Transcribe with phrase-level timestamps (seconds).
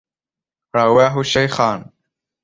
[0.75, 1.91] رواه الشيخان.